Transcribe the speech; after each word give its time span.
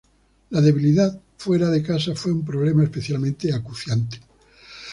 La 0.49 0.61
debilidad 0.61 1.21
fuera 1.37 1.69
de 1.69 1.83
casa 1.83 2.15
fue 2.15 2.31
un 2.31 2.43
problema 2.43 2.81
especialmente 2.83 3.53
acuciante. 3.53 4.19